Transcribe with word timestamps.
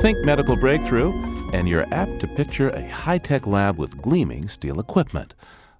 Think 0.00 0.24
medical 0.24 0.56
breakthrough, 0.56 1.12
and 1.52 1.68
you're 1.68 1.86
apt 1.92 2.18
to 2.20 2.26
picture 2.26 2.70
a 2.70 2.88
high 2.88 3.18
tech 3.18 3.46
lab 3.46 3.78
with 3.78 4.02
gleaming 4.02 4.48
steel 4.48 4.80
equipment. 4.80 5.34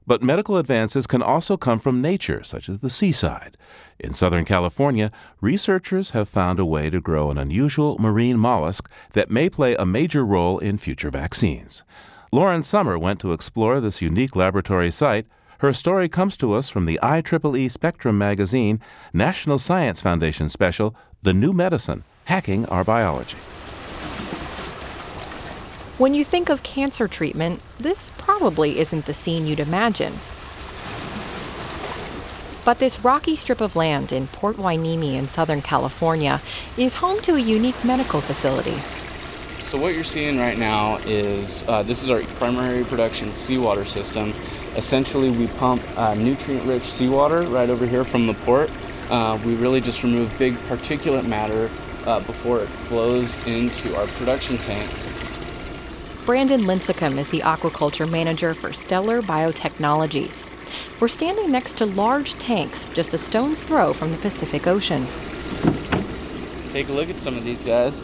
But 0.07 0.23
medical 0.23 0.57
advances 0.59 1.09
can 1.09 1.23
also 1.23 1.57
come 1.57 1.79
from 1.81 2.03
nature, 2.03 2.45
such 2.45 2.69
as 2.69 2.79
the 2.81 2.91
seaside. 2.91 3.57
In 3.99 4.15
Southern 4.15 4.45
California, 4.45 5.11
researchers 5.41 6.11
have 6.11 6.29
found 6.29 6.61
a 6.61 6.65
way 6.65 6.91
to 6.91 7.01
grow 7.01 7.31
an 7.31 7.39
unusual 7.39 7.97
marine 7.99 8.39
mollusk 8.39 8.89
that 9.13 9.31
may 9.31 9.49
play 9.49 9.75
a 9.75 9.87
major 9.87 10.25
role 10.25 10.59
in 10.59 10.79
future 10.79 11.11
vaccines. 11.11 11.83
Lauren 12.31 12.63
Sommer 12.63 12.99
went 12.99 13.19
to 13.21 13.33
explore 13.33 13.81
this 13.81 14.03
unique 14.03 14.37
laboratory 14.37 14.91
site. 14.91 15.27
Her 15.59 15.73
story 15.73 16.09
comes 16.09 16.37
to 16.37 16.53
us 16.53 16.69
from 16.69 16.87
the 16.87 17.01
IEEE 17.03 17.71
Spectrum 17.71 18.19
magazine 18.19 18.81
National 19.13 19.59
Science 19.59 20.01
Foundation 20.01 20.49
special, 20.49 20.95
The 21.23 21.35
New 21.35 21.53
Medicine 21.53 22.05
Hacking 22.27 22.67
Our 22.67 22.85
Biology. 22.85 23.39
When 26.03 26.15
you 26.15 26.25
think 26.25 26.49
of 26.49 26.65
cancer 26.65 27.07
treatment, 27.07 27.63
this 27.79 28.11
probably 28.19 28.81
isn't 28.81 29.07
the 29.07 29.15
scene 29.15 29.47
you'd 29.47 29.61
imagine. 29.61 30.19
But 32.65 32.81
this 32.81 33.05
rocky 33.05 33.37
strip 33.37 33.61
of 33.61 33.77
land 33.77 34.11
in 34.11 34.27
Port 34.27 34.57
Hueneme 34.57 35.15
in 35.15 35.29
Southern 35.29 35.63
California 35.63 36.43
is 36.77 36.95
home 36.97 37.21
to 37.21 37.37
a 37.37 37.39
unique 37.39 37.85
medical 37.85 38.21
facility. 38.21 38.79
So 39.63 39.79
what 39.79 39.95
you're 39.95 40.03
seeing 40.03 40.39
right 40.39 40.59
now 40.59 40.97
is 41.07 41.63
uh, 41.69 41.85
this 41.85 42.03
is 42.03 42.11
our 42.11 42.21
primary 42.35 42.83
production 42.83 43.33
seawater 43.33 43.85
system. 43.85 44.31
Essentially, 44.75 45.31
we 45.31 45.47
pump 45.47 45.83
uh, 45.97 46.15
nutrient-rich 46.15 46.83
seawater 46.83 47.43
right 47.43 47.71
over 47.71 47.87
here 47.87 48.05
from 48.05 48.27
the 48.27 48.35
port. 48.35 48.73
Uh, 49.09 49.39
we 49.47 49.55
really 49.55 49.81
just 49.81 50.03
remove 50.03 50.37
big 50.37 50.55
particulate 50.67 51.29
matter 51.29 51.71
uh, 52.07 52.19
before 52.19 52.59
it 52.59 52.67
flows 52.67 53.37
into 53.47 53.95
our 53.97 54.09
production 54.09 54.59
tanks. 54.59 55.09
Brandon 56.25 56.61
Lincicome 56.61 57.19
is 57.19 57.31
the 57.31 57.41
aquaculture 57.41 58.09
manager 58.09 58.55
for 58.55 58.73
Stellar 58.73 59.23
Biotechnologies. 59.23 60.49
We're 61.01 61.09
standing 61.09 61.51
next 61.51 61.79
to 61.79 61.85
large 61.85 62.35
tanks 62.35 62.87
just 62.95 63.13
a 63.13 63.19
stone's 63.19 63.65
throw 63.65 63.93
from 63.93 64.13
the 64.13 64.17
Pacific 64.19 64.69
Ocean. 64.69 65.09
Take 66.71 66.89
a 66.89 66.93
look 66.93 67.11
at 67.11 67.19
some 67.19 67.37
of 67.37 67.43
these 67.43 67.65
guys. 67.65 68.01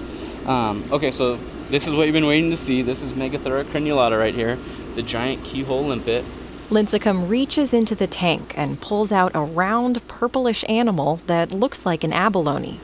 Um, 0.47 0.83
okay, 0.91 1.13
so 1.13 1.37
this 1.71 1.87
is 1.87 1.95
what 1.95 2.07
you've 2.07 2.13
been 2.13 2.27
waiting 2.27 2.51
to 2.51 2.57
see. 2.57 2.83
This 2.83 3.05
is 3.05 3.13
Megathura 3.13 3.63
crenulata 3.63 4.19
right 4.19 4.35
here, 4.35 4.59
the 4.97 5.03
giant 5.03 5.45
keyhole 5.45 5.87
limpet. 5.87 6.25
Lincicome 6.71 7.29
reaches 7.29 7.73
into 7.73 7.95
the 7.95 8.09
tank 8.09 8.53
and 8.57 8.81
pulls 8.81 9.13
out 9.13 9.31
a 9.37 9.41
round, 9.41 10.07
purplish 10.09 10.65
animal 10.69 11.21
that 11.29 11.53
looks 11.53 11.87
like 11.87 12.03
an 12.03 12.13
abalone. 12.13 12.81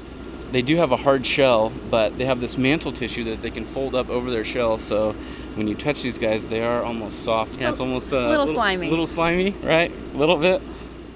They 0.55 0.63
do 0.63 0.77
have 0.77 0.93
a 0.93 0.97
hard 0.97 1.27
shell, 1.27 1.73
but 1.91 2.17
they 2.17 2.27
have 2.27 2.39
this 2.39 2.57
mantle 2.57 2.93
tissue 2.93 3.25
that 3.25 3.43
they 3.43 3.51
can 3.51 3.65
fold 3.65 3.97
up 3.97 4.09
over 4.09 4.31
their 4.31 4.45
shell. 4.45 4.79
So 4.79 5.17
when 5.57 5.67
you 5.67 5.75
touch 5.75 6.01
these 6.01 6.17
guys, 6.17 6.47
they 6.47 6.63
are 6.63 6.81
almost 6.81 7.25
soft. 7.25 7.61
Yeah, 7.61 7.71
it's 7.71 7.81
almost 7.81 8.13
a 8.13 8.15
little, 8.15 8.31
little 8.31 8.55
slimy. 8.55 8.89
Little 8.89 9.09
slimy, 9.09 9.51
right? 9.65 9.91
A 9.91 10.17
little 10.17 10.37
bit. 10.37 10.63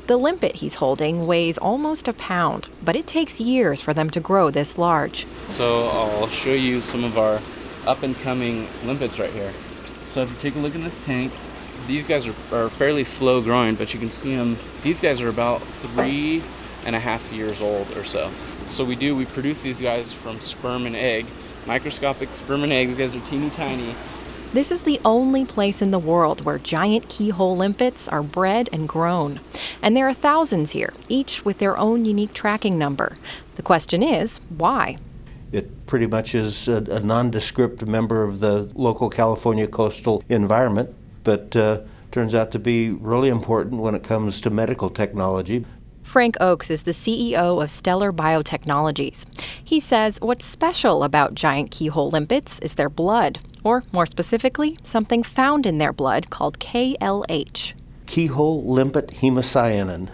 The 0.08 0.16
limpet 0.16 0.56
he's 0.56 0.74
holding 0.74 1.24
weighs 1.24 1.56
almost 1.56 2.08
a 2.08 2.12
pound, 2.14 2.66
but 2.82 2.96
it 2.96 3.06
takes 3.06 3.38
years 3.38 3.80
for 3.80 3.94
them 3.94 4.10
to 4.10 4.18
grow 4.18 4.50
this 4.50 4.76
large. 4.76 5.24
So 5.46 5.86
I'll 5.86 6.28
show 6.30 6.54
you 6.54 6.80
some 6.80 7.04
of 7.04 7.16
our 7.16 7.40
up 7.86 8.02
and 8.02 8.16
coming 8.16 8.66
limpets 8.84 9.20
right 9.20 9.30
here. 9.30 9.52
So 10.06 10.22
if 10.22 10.30
you 10.30 10.36
take 10.38 10.56
a 10.56 10.58
look 10.58 10.74
in 10.74 10.82
this 10.82 10.98
tank, 11.04 11.32
these 11.86 12.08
guys 12.08 12.26
are, 12.26 12.34
are 12.52 12.68
fairly 12.70 13.04
slow 13.04 13.40
growing, 13.40 13.76
but 13.76 13.94
you 13.94 14.00
can 14.00 14.10
see 14.10 14.34
them. 14.34 14.58
These 14.82 14.98
guys 14.98 15.20
are 15.20 15.28
about 15.28 15.62
three 15.62 16.42
and 16.84 16.96
a 16.96 17.00
half 17.00 17.32
years 17.32 17.60
old 17.60 17.96
or 17.96 18.02
so. 18.02 18.32
So 18.68 18.84
we 18.84 18.96
do, 18.96 19.16
we 19.16 19.24
produce 19.24 19.62
these 19.62 19.80
guys 19.80 20.12
from 20.12 20.40
sperm 20.40 20.86
and 20.86 20.94
egg, 20.94 21.26
microscopic 21.66 22.32
sperm 22.34 22.62
and 22.62 22.72
egg. 22.72 22.88
These 22.88 22.98
guys 22.98 23.16
are 23.16 23.20
teeny 23.26 23.50
tiny. 23.50 23.94
This 24.52 24.70
is 24.70 24.82
the 24.82 25.00
only 25.04 25.44
place 25.44 25.82
in 25.82 25.90
the 25.90 25.98
world 25.98 26.44
where 26.44 26.58
giant 26.58 27.08
keyhole 27.08 27.56
limpets 27.56 28.08
are 28.08 28.22
bred 28.22 28.68
and 28.72 28.88
grown. 28.88 29.40
And 29.82 29.96
there 29.96 30.08
are 30.08 30.14
thousands 30.14 30.72
here, 30.72 30.94
each 31.08 31.44
with 31.44 31.58
their 31.58 31.76
own 31.76 32.04
unique 32.04 32.32
tracking 32.32 32.78
number. 32.78 33.18
The 33.56 33.62
question 33.62 34.02
is, 34.02 34.40
why? 34.48 34.96
It 35.52 35.86
pretty 35.86 36.06
much 36.06 36.34
is 36.34 36.66
a, 36.68 36.76
a 36.90 37.00
nondescript 37.00 37.84
member 37.86 38.22
of 38.22 38.40
the 38.40 38.72
local 38.74 39.10
California 39.10 39.66
coastal 39.66 40.22
environment, 40.28 40.94
but 41.24 41.54
uh, 41.56 41.82
turns 42.10 42.34
out 42.34 42.50
to 42.52 42.58
be 42.58 42.90
really 42.90 43.28
important 43.28 43.80
when 43.80 43.94
it 43.94 44.02
comes 44.02 44.40
to 44.42 44.50
medical 44.50 44.88
technology. 44.88 45.66
Frank 46.08 46.38
Oakes 46.40 46.70
is 46.70 46.84
the 46.84 46.92
CEO 46.92 47.62
of 47.62 47.70
Stellar 47.70 48.14
Biotechnologies. 48.14 49.26
He 49.62 49.78
says 49.78 50.18
what's 50.22 50.46
special 50.46 51.04
about 51.04 51.34
giant 51.34 51.70
keyhole 51.70 52.08
limpets 52.08 52.58
is 52.60 52.76
their 52.76 52.88
blood, 52.88 53.40
or 53.62 53.84
more 53.92 54.06
specifically, 54.06 54.78
something 54.82 55.22
found 55.22 55.66
in 55.66 55.76
their 55.76 55.92
blood 55.92 56.30
called 56.30 56.58
KLH. 56.60 57.74
Keyhole 58.06 58.64
limpet 58.64 59.08
hemocyanin. 59.08 60.08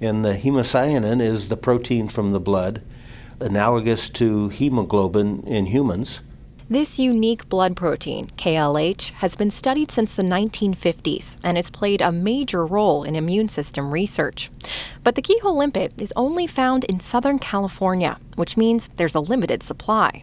And 0.00 0.24
the 0.24 0.34
hemocyanin 0.34 1.22
is 1.22 1.46
the 1.46 1.56
protein 1.56 2.08
from 2.08 2.32
the 2.32 2.40
blood, 2.40 2.82
analogous 3.38 4.10
to 4.10 4.48
hemoglobin 4.48 5.44
in 5.46 5.66
humans. 5.66 6.20
This 6.70 6.98
unique 6.98 7.48
blood 7.48 7.76
protein, 7.76 8.26
KLH, 8.36 9.12
has 9.12 9.36
been 9.36 9.50
studied 9.50 9.90
since 9.90 10.14
the 10.14 10.22
1950s 10.22 11.38
and 11.42 11.56
has 11.56 11.70
played 11.70 12.02
a 12.02 12.12
major 12.12 12.66
role 12.66 13.04
in 13.04 13.16
immune 13.16 13.48
system 13.48 13.90
research. 13.90 14.50
But 15.02 15.14
the 15.14 15.22
keyhole 15.22 15.56
limpet 15.56 15.94
is 15.96 16.12
only 16.14 16.46
found 16.46 16.84
in 16.84 17.00
Southern 17.00 17.38
California, 17.38 18.18
which 18.34 18.58
means 18.58 18.90
there's 18.96 19.14
a 19.14 19.20
limited 19.20 19.62
supply. 19.62 20.22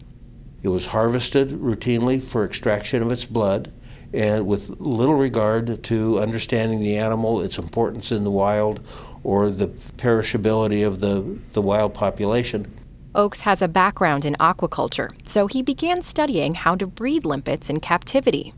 It 0.61 0.67
was 0.67 0.88
harvested 0.88 1.50
routinely 1.50 2.22
for 2.22 2.45
extraction 2.45 3.01
of 3.01 3.12
its 3.12 3.25
blood 3.25 3.73
and 4.13 4.45
with 4.45 4.69
little 4.79 5.16
regard 5.16 5.83
to 5.85 6.19
understanding 6.19 6.79
the 6.79 6.95
animal, 6.95 7.41
its 7.41 7.57
importance 7.57 8.12
in 8.12 8.23
the 8.23 8.29
wild, 8.29 8.85
or 9.23 9.50
the 9.50 9.69
perishability 9.69 10.85
of 10.85 11.00
the, 11.00 11.39
the 11.53 11.62
wild 11.63 11.95
population. 11.95 12.72
Oakes 13.15 13.41
has 13.41 13.61
a 13.61 13.67
background 13.67 14.25
in 14.25 14.35
aquaculture, 14.39 15.13
so 15.27 15.47
he 15.47 15.61
began 15.61 16.01
studying 16.01 16.53
how 16.53 16.75
to 16.75 16.85
breed 16.85 17.25
limpets 17.25 17.69
in 17.69 17.79
captivity. 17.79 18.53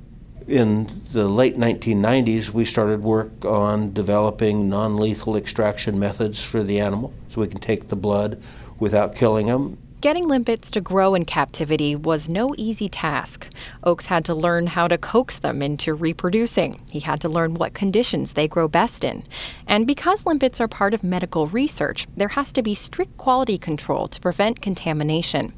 In 0.47 1.01
the 1.11 1.27
late 1.27 1.57
1990s, 1.57 2.49
we 2.49 2.65
started 2.65 3.03
work 3.03 3.45
on 3.45 3.93
developing 3.93 4.67
non 4.69 4.97
lethal 4.97 5.35
extraction 5.35 5.99
methods 5.99 6.43
for 6.43 6.63
the 6.63 6.79
animal 6.79 7.13
so 7.27 7.41
we 7.41 7.47
can 7.47 7.59
take 7.59 7.89
the 7.89 7.95
blood 7.95 8.41
without 8.79 9.15
killing 9.15 9.47
them 9.47 9.77
Getting 10.07 10.29
limpets 10.29 10.71
to 10.71 10.79
grow 10.79 11.15
in 11.15 11.25
captivity 11.25 11.93
was 11.93 12.29
no 12.29 12.55
easy 12.57 12.87
task. 12.87 13.49
Oakes 13.83 14.05
had 14.05 14.23
to 14.23 14.33
learn 14.33 14.67
how 14.67 14.87
to 14.87 14.97
coax 14.97 15.37
them 15.37 15.61
into 15.61 15.93
reproducing. 15.93 16.81
He 16.89 17.01
had 17.01 17.19
to 17.19 17.27
learn 17.27 17.55
what 17.55 17.73
conditions 17.73 18.31
they 18.31 18.47
grow 18.47 18.69
best 18.69 19.03
in. 19.03 19.25
And 19.67 19.85
because 19.85 20.25
limpets 20.25 20.61
are 20.61 20.67
part 20.69 20.93
of 20.93 21.03
medical 21.03 21.47
research, 21.47 22.07
there 22.15 22.29
has 22.29 22.53
to 22.53 22.63
be 22.63 22.73
strict 22.73 23.17
quality 23.17 23.57
control 23.57 24.07
to 24.07 24.21
prevent 24.21 24.61
contamination. 24.61 25.51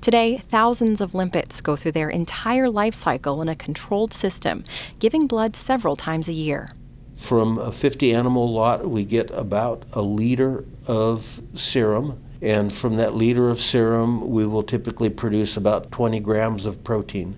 Today, 0.00 0.42
thousands 0.48 1.00
of 1.00 1.14
limpets 1.14 1.60
go 1.60 1.76
through 1.76 1.92
their 1.92 2.10
entire 2.10 2.68
life 2.68 2.94
cycle 2.94 3.40
in 3.40 3.48
a 3.48 3.54
controlled 3.54 4.12
system, 4.12 4.64
giving 4.98 5.28
blood 5.28 5.54
several 5.54 5.94
times 5.94 6.28
a 6.28 6.32
year. 6.32 6.70
From 7.14 7.56
a 7.56 7.70
50 7.70 8.12
animal 8.12 8.52
lot, 8.52 8.90
we 8.90 9.04
get 9.04 9.30
about 9.30 9.84
a 9.92 10.02
liter 10.02 10.64
of 10.88 11.40
serum 11.54 12.20
and 12.42 12.72
from 12.72 12.96
that 12.96 13.14
liter 13.14 13.48
of 13.48 13.60
serum, 13.60 14.28
we 14.28 14.44
will 14.44 14.64
typically 14.64 15.08
produce 15.08 15.56
about 15.56 15.92
20 15.92 16.18
grams 16.20 16.66
of 16.66 16.82
protein. 16.82 17.36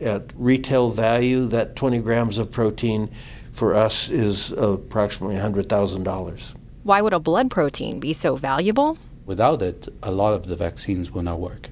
At 0.00 0.32
retail 0.34 0.88
value, 0.88 1.44
that 1.46 1.76
20 1.76 2.00
grams 2.00 2.38
of 2.38 2.50
protein 2.50 3.10
for 3.52 3.74
us 3.74 4.08
is 4.08 4.50
approximately 4.52 5.36
$100,000. 5.36 6.54
Why 6.84 7.02
would 7.02 7.12
a 7.12 7.20
blood 7.20 7.50
protein 7.50 8.00
be 8.00 8.14
so 8.14 8.36
valuable? 8.36 8.96
Without 9.26 9.60
it, 9.60 9.88
a 10.02 10.10
lot 10.10 10.32
of 10.32 10.46
the 10.46 10.56
vaccines 10.56 11.10
will 11.10 11.22
not 11.22 11.38
work. 11.38 11.68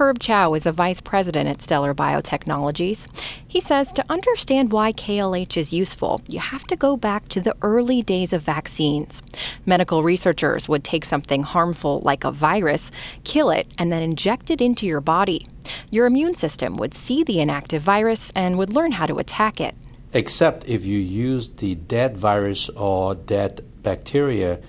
Herb 0.00 0.18
Chow 0.18 0.54
is 0.54 0.64
a 0.64 0.72
vice 0.72 1.02
president 1.02 1.46
at 1.50 1.60
Stellar 1.60 1.92
Biotechnologies. 1.92 3.06
He 3.46 3.60
says 3.60 3.92
to 3.92 4.04
understand 4.08 4.72
why 4.72 4.94
KLH 4.94 5.58
is 5.58 5.74
useful, 5.74 6.22
you 6.26 6.38
have 6.38 6.64
to 6.68 6.74
go 6.74 6.96
back 6.96 7.28
to 7.28 7.38
the 7.38 7.54
early 7.60 8.00
days 8.00 8.32
of 8.32 8.40
vaccines. 8.40 9.22
Medical 9.66 10.02
researchers 10.02 10.70
would 10.70 10.84
take 10.84 11.04
something 11.04 11.42
harmful 11.42 12.00
like 12.00 12.24
a 12.24 12.30
virus, 12.30 12.90
kill 13.24 13.50
it, 13.50 13.66
and 13.76 13.92
then 13.92 14.02
inject 14.02 14.50
it 14.50 14.62
into 14.62 14.86
your 14.86 15.02
body. 15.02 15.46
Your 15.90 16.06
immune 16.06 16.34
system 16.34 16.78
would 16.78 16.94
see 16.94 17.22
the 17.22 17.38
inactive 17.38 17.82
virus 17.82 18.32
and 18.34 18.56
would 18.56 18.70
learn 18.70 18.92
how 18.92 19.04
to 19.04 19.18
attack 19.18 19.60
it. 19.60 19.74
Except 20.14 20.66
if 20.66 20.86
you 20.86 20.98
use 20.98 21.50
the 21.50 21.74
dead 21.74 22.16
virus 22.16 22.70
or 22.70 23.14
dead 23.14 23.62
bacteria, 23.82 24.60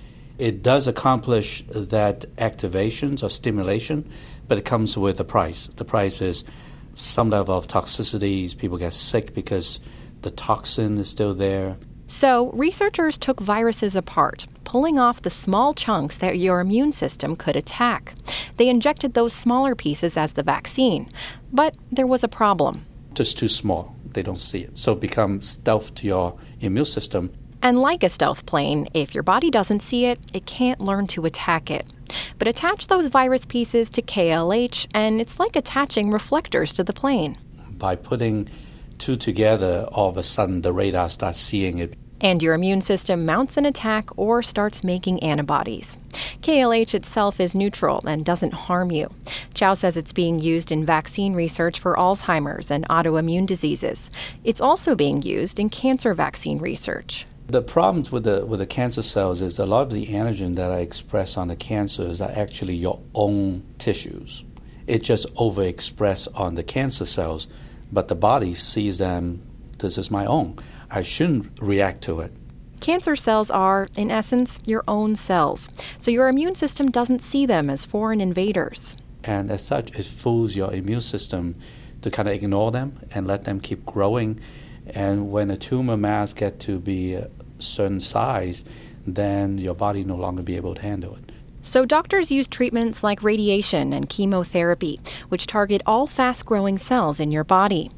it 0.41 0.63
does 0.63 0.87
accomplish 0.87 1.63
that 1.69 2.25
activations 2.37 3.23
or 3.23 3.29
stimulation 3.29 4.09
but 4.51 4.57
it 4.57 4.65
comes 4.65 4.97
with 4.97 5.17
a 5.17 5.23
price. 5.23 5.69
The 5.77 5.85
price 5.85 6.21
is 6.21 6.43
some 6.95 7.29
level 7.29 7.57
of 7.57 7.67
toxicities. 7.67 8.57
People 8.57 8.77
get 8.77 8.91
sick 8.91 9.33
because 9.33 9.79
the 10.23 10.29
toxin 10.29 10.97
is 10.97 11.07
still 11.09 11.33
there. 11.33 11.77
So, 12.07 12.51
researchers 12.51 13.17
took 13.17 13.39
viruses 13.39 13.95
apart, 13.95 14.47
pulling 14.65 14.99
off 14.99 15.21
the 15.21 15.29
small 15.29 15.73
chunks 15.73 16.17
that 16.17 16.37
your 16.37 16.59
immune 16.59 16.91
system 16.91 17.37
could 17.37 17.55
attack. 17.55 18.13
They 18.57 18.67
injected 18.67 19.13
those 19.13 19.33
smaller 19.33 19.73
pieces 19.73 20.17
as 20.17 20.33
the 20.33 20.43
vaccine. 20.43 21.09
But 21.53 21.77
there 21.89 22.05
was 22.05 22.25
a 22.25 22.27
problem. 22.27 22.85
Just 23.13 23.37
too 23.37 23.47
small. 23.47 23.95
They 24.05 24.21
don't 24.21 24.41
see 24.41 24.63
it. 24.63 24.77
So 24.77 24.95
become 24.95 25.39
stealth 25.39 25.95
to 25.95 26.07
your 26.07 26.37
immune 26.59 26.83
system. 26.83 27.31
And 27.63 27.79
like 27.79 28.01
a 28.03 28.09
stealth 28.09 28.45
plane, 28.45 28.87
if 28.93 29.13
your 29.13 29.23
body 29.23 29.51
doesn't 29.51 29.81
see 29.81 30.05
it, 30.05 30.19
it 30.33 30.45
can't 30.45 30.81
learn 30.81 31.05
to 31.07 31.25
attack 31.25 31.69
it. 31.69 31.85
But 32.39 32.47
attach 32.47 32.87
those 32.87 33.07
virus 33.07 33.45
pieces 33.45 33.89
to 33.91 34.01
KLH, 34.01 34.87
and 34.93 35.21
it's 35.21 35.39
like 35.39 35.55
attaching 35.55 36.09
reflectors 36.09 36.73
to 36.73 36.83
the 36.83 36.93
plane. 36.93 37.37
By 37.69 37.95
putting 37.95 38.49
two 38.97 39.15
together, 39.15 39.87
all 39.91 40.09
of 40.09 40.17
a 40.17 40.23
sudden 40.23 40.61
the 40.61 40.73
radar 40.73 41.09
starts 41.09 41.39
seeing 41.39 41.77
it. 41.77 41.93
And 42.19 42.43
your 42.43 42.53
immune 42.53 42.81
system 42.81 43.25
mounts 43.25 43.57
an 43.57 43.65
attack 43.65 44.09
or 44.15 44.43
starts 44.43 44.83
making 44.83 45.23
antibodies. 45.23 45.97
KLH 46.41 46.93
itself 46.93 47.39
is 47.39 47.55
neutral 47.55 48.03
and 48.05 48.23
doesn't 48.23 48.53
harm 48.53 48.91
you. 48.91 49.09
Chow 49.55 49.73
says 49.73 49.97
it's 49.97 50.13
being 50.13 50.39
used 50.39 50.71
in 50.71 50.85
vaccine 50.85 51.33
research 51.33 51.79
for 51.79 51.95
Alzheimer's 51.95 52.69
and 52.69 52.87
autoimmune 52.89 53.47
diseases. 53.47 54.11
It's 54.43 54.61
also 54.61 54.93
being 54.93 55.23
used 55.23 55.59
in 55.59 55.69
cancer 55.69 56.13
vaccine 56.13 56.59
research. 56.59 57.25
The 57.51 57.61
problems 57.61 58.13
with 58.13 58.23
the 58.23 58.45
with 58.45 58.61
the 58.61 58.65
cancer 58.65 59.03
cells 59.03 59.41
is 59.41 59.59
a 59.59 59.65
lot 59.65 59.81
of 59.81 59.91
the 59.91 60.05
antigen 60.07 60.55
that 60.55 60.71
I 60.71 60.79
express 60.79 61.35
on 61.35 61.49
the 61.49 61.57
cancers 61.57 62.21
are 62.21 62.31
actually 62.33 62.75
your 62.75 63.01
own 63.13 63.63
tissues. 63.77 64.45
It 64.87 65.03
just 65.03 65.27
overexpress 65.35 66.29
on 66.33 66.55
the 66.55 66.63
cancer 66.63 67.05
cells, 67.05 67.49
but 67.91 68.07
the 68.07 68.15
body 68.15 68.53
sees 68.53 68.99
them. 68.99 69.41
This 69.79 69.97
is 69.97 70.09
my 70.09 70.25
own. 70.25 70.59
I 70.89 71.01
shouldn't 71.01 71.59
react 71.59 72.01
to 72.03 72.21
it. 72.21 72.31
Cancer 72.79 73.17
cells 73.17 73.51
are, 73.51 73.89
in 73.97 74.09
essence, 74.09 74.57
your 74.63 74.85
own 74.87 75.17
cells, 75.17 75.67
so 75.99 76.09
your 76.09 76.29
immune 76.29 76.55
system 76.55 76.89
doesn't 76.89 77.21
see 77.21 77.45
them 77.45 77.69
as 77.69 77.83
foreign 77.83 78.21
invaders. 78.21 78.95
And 79.25 79.51
as 79.51 79.61
such, 79.61 79.91
it 79.91 80.05
fools 80.05 80.55
your 80.55 80.73
immune 80.73 81.01
system 81.01 81.55
to 82.01 82.09
kind 82.09 82.29
of 82.29 82.33
ignore 82.33 82.71
them 82.71 83.01
and 83.13 83.27
let 83.27 83.43
them 83.43 83.59
keep 83.59 83.85
growing. 83.85 84.39
And 84.87 85.31
when 85.31 85.51
a 85.51 85.57
tumor 85.57 85.97
mass 85.97 86.33
get 86.33 86.59
to 86.61 86.79
be 86.79 87.21
certain 87.61 87.99
size, 87.99 88.63
then 89.05 89.57
your 89.57 89.75
body 89.75 90.03
no 90.03 90.15
longer 90.15 90.43
be 90.43 90.55
able 90.55 90.75
to 90.75 90.81
handle 90.81 91.15
it. 91.15 91.31
So 91.63 91.85
doctors 91.85 92.31
use 92.31 92.47
treatments 92.47 93.03
like 93.03 93.21
radiation 93.21 93.93
and 93.93 94.09
chemotherapy, 94.09 94.99
which 95.29 95.45
target 95.45 95.81
all 95.85 96.07
fast-growing 96.07 96.79
cells 96.79 97.19
in 97.19 97.31
your 97.31 97.43
body. 97.43 97.91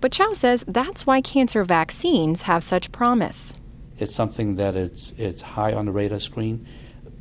But 0.00 0.12
Chow 0.12 0.32
says 0.32 0.64
that's 0.66 1.06
why 1.06 1.20
cancer 1.20 1.62
vaccines 1.62 2.42
have 2.42 2.64
such 2.64 2.90
promise. 2.90 3.54
It's 3.98 4.14
something 4.14 4.56
that 4.56 4.74
it's 4.74 5.12
it's 5.16 5.40
high 5.40 5.72
on 5.72 5.86
the 5.86 5.92
radar 5.92 6.18
screen 6.18 6.66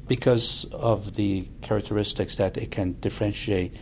because 0.07 0.65
of 0.71 1.15
the 1.15 1.47
characteristics 1.61 2.35
that 2.37 2.57
it 2.57 2.71
can 2.71 2.93
differentiate 2.99 3.73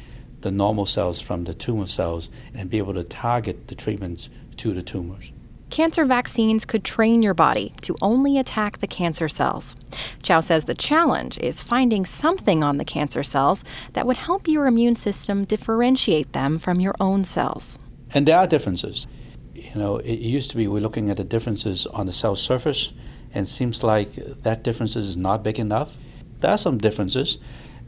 the 0.42 0.52
normal 0.52 0.86
cells 0.86 1.22
from 1.22 1.46
the 1.46 1.54
tumor 1.54 1.88
cells 1.88 2.30
and 2.54 2.70
be 2.70 2.78
able 2.78 2.94
to 2.94 3.04
target 3.04 3.68
the 3.70 3.76
treatments 3.76 4.30
to 4.58 4.74
the 4.74 4.84
tumors. 4.84 5.32
Cancer 5.72 6.04
vaccines 6.04 6.66
could 6.66 6.84
train 6.84 7.24
your 7.24 7.34
body 7.34 7.74
to 7.80 7.96
only 8.02 8.38
attack 8.38 8.80
the 8.80 8.88
cancer 8.88 9.30
cells. 9.30 9.74
Chow 10.22 10.42
says 10.42 10.66
the 10.66 10.76
challenge 10.76 11.38
is 11.38 11.62
finding 11.62 12.06
something 12.06 12.62
on 12.62 12.76
the 12.76 12.84
cancer 12.84 13.24
cells 13.24 13.64
that 13.94 14.06
would 14.06 14.18
help 14.18 14.50
your 14.50 14.68
immune 14.68 14.98
system 14.98 15.46
differentiate 15.46 16.34
them 16.34 16.60
from 16.60 16.82
your 16.82 16.94
own 17.00 17.24
cells. 17.24 17.80
And 18.14 18.28
there 18.28 18.38
are 18.38 18.48
differences. 18.48 19.08
You 19.56 19.74
know, 19.76 19.96
it 20.00 20.20
used 20.20 20.52
to 20.52 20.58
be 20.58 20.68
we're 20.68 20.82
looking 20.82 21.10
at 21.10 21.16
the 21.16 21.24
differences 21.24 21.88
on 21.88 22.06
the 22.06 22.12
cell 22.12 22.36
surface, 22.36 22.92
and 23.34 23.48
seems 23.48 23.82
like 23.82 24.16
that 24.44 24.64
difference 24.64 24.98
is 24.98 25.16
not 25.16 25.42
big 25.42 25.58
enough. 25.58 25.96
There 26.42 26.52
are 26.52 26.58
some 26.58 26.80
differences. 26.80 27.38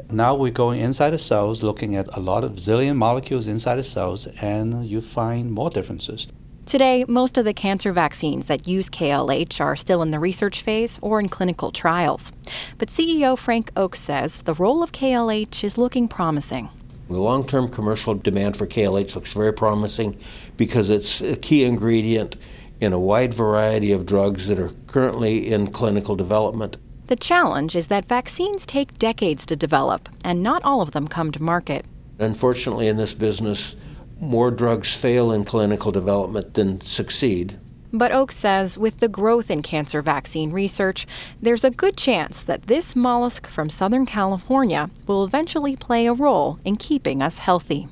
Now 0.09 0.35
we're 0.35 0.51
going 0.51 0.79
inside 0.79 1.09
the 1.09 1.19
cells, 1.19 1.63
looking 1.63 1.97
at 1.97 2.07
a 2.15 2.21
lot 2.21 2.45
of 2.45 2.53
zillion 2.53 2.95
molecules 2.95 3.45
inside 3.45 3.75
the 3.75 3.83
cells, 3.83 4.27
and 4.41 4.87
you 4.87 5.01
find 5.01 5.51
more 5.51 5.69
differences. 5.69 6.29
Today, 6.65 7.03
most 7.09 7.37
of 7.37 7.43
the 7.43 7.53
cancer 7.53 7.91
vaccines 7.91 8.45
that 8.45 8.67
use 8.67 8.89
KLH 8.89 9.59
are 9.59 9.75
still 9.75 10.01
in 10.01 10.11
the 10.11 10.19
research 10.19 10.61
phase 10.61 10.97
or 11.01 11.19
in 11.19 11.27
clinical 11.27 11.71
trials. 11.71 12.31
But 12.77 12.87
CEO 12.87 13.37
Frank 13.37 13.69
Oakes 13.75 13.99
says 13.99 14.41
the 14.43 14.53
role 14.53 14.81
of 14.81 14.93
KLH 14.93 15.63
is 15.63 15.77
looking 15.77 16.07
promising. 16.07 16.69
The 17.09 17.19
long 17.19 17.45
term 17.45 17.67
commercial 17.67 18.15
demand 18.15 18.55
for 18.55 18.65
KLH 18.65 19.13
looks 19.13 19.33
very 19.33 19.51
promising 19.51 20.17
because 20.55 20.89
it's 20.89 21.19
a 21.19 21.35
key 21.35 21.65
ingredient 21.65 22.37
in 22.79 22.93
a 22.93 22.99
wide 22.99 23.33
variety 23.33 23.91
of 23.91 24.05
drugs 24.05 24.47
that 24.47 24.57
are 24.57 24.71
currently 24.87 25.51
in 25.51 25.67
clinical 25.67 26.15
development. 26.15 26.77
The 27.07 27.17
challenge 27.17 27.75
is 27.75 27.87
that 27.87 28.05
vaccines 28.05 28.65
take 28.65 28.97
decades 28.97 29.45
to 29.47 29.57
develop, 29.57 30.07
and 30.23 30.41
not 30.41 30.63
all 30.63 30.81
of 30.81 30.91
them 30.91 31.09
come 31.09 31.33
to 31.33 31.43
market. 31.43 31.85
Unfortunately, 32.19 32.87
in 32.87 32.95
this 32.95 33.13
business, 33.13 33.75
more 34.19 34.51
drugs 34.51 34.95
fail 34.95 35.31
in 35.31 35.45
clinical 35.45 35.91
development 35.91 36.53
than 36.53 36.81
succeed. 36.81 37.57
But 37.95 38.11
Oakes 38.11 38.37
says 38.37 38.77
with 38.77 38.99
the 38.99 39.07
growth 39.07 39.51
in 39.51 39.61
cancer 39.61 40.01
vaccine 40.01 40.51
research, 40.51 41.05
there's 41.39 41.63
a 41.63 41.69
good 41.69 41.95
chance 41.95 42.43
that 42.43 42.63
this 42.63 42.95
mollusk 42.95 43.45
from 43.47 43.69
Southern 43.69 44.07
California 44.07 44.89
will 45.05 45.23
eventually 45.23 45.75
play 45.75 46.07
a 46.07 46.13
role 46.13 46.57
in 46.65 46.75
keeping 46.75 47.21
us 47.21 47.37
healthy. 47.37 47.87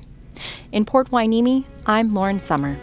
In 0.72 0.84
Port 0.84 1.10
Hueneme, 1.10 1.64
I'm 1.86 2.14
Lauren 2.14 2.40
Sommer. 2.40 2.76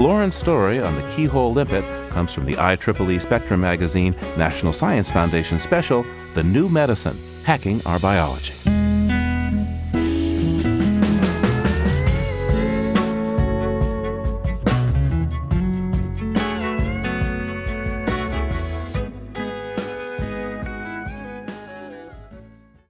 Lauren's 0.00 0.36
story 0.36 0.80
on 0.80 0.94
the 0.94 1.12
keyhole 1.14 1.52
limpet 1.52 1.84
comes 2.10 2.32
from 2.32 2.46
the 2.46 2.54
IEEE 2.54 3.20
Spectrum 3.20 3.60
magazine 3.60 4.14
National 4.36 4.72
Science 4.72 5.10
Foundation 5.10 5.58
special, 5.58 6.06
The 6.34 6.42
New 6.42 6.68
Medicine 6.68 7.18
Hacking 7.44 7.82
Our 7.84 7.98
Biology. 7.98 8.54